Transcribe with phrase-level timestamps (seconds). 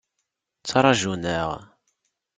[0.59, 1.49] Ttrajun-aɣ.